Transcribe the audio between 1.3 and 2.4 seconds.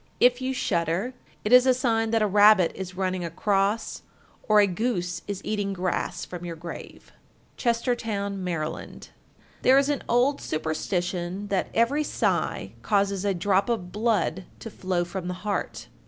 it is a sign that a